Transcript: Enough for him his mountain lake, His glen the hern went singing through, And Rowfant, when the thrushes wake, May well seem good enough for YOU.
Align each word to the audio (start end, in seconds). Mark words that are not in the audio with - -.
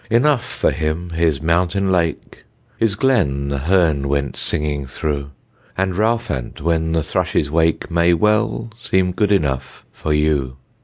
Enough 0.09 0.43
for 0.43 0.71
him 0.71 1.11
his 1.11 1.43
mountain 1.43 1.91
lake, 1.91 2.43
His 2.79 2.95
glen 2.95 3.49
the 3.49 3.59
hern 3.59 4.07
went 4.07 4.35
singing 4.35 4.87
through, 4.87 5.29
And 5.77 5.93
Rowfant, 5.93 6.59
when 6.59 6.93
the 6.93 7.03
thrushes 7.03 7.51
wake, 7.51 7.91
May 7.91 8.15
well 8.15 8.71
seem 8.79 9.11
good 9.11 9.31
enough 9.31 9.85
for 9.91 10.11
YOU. 10.11 10.57